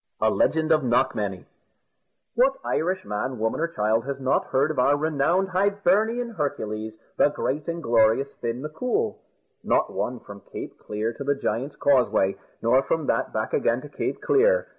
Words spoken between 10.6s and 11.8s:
Clear to the Giant's